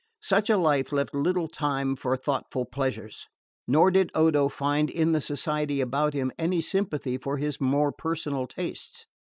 [0.23, 3.27] Such a life left little time for thoughtful pleasures;
[3.67, 8.47] nor did Odo find in the society about him any sympathy with his more personal
[8.47, 9.05] tastes.